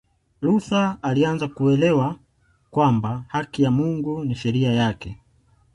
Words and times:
Luther 0.41 0.97
alianza 1.01 1.47
kuelewa 1.47 2.15
kwamba 2.71 3.23
haki 3.27 3.63
ya 3.63 3.71
Mungu 3.71 4.25
si 4.25 4.35
sheria 4.35 4.73
yake 4.73 5.17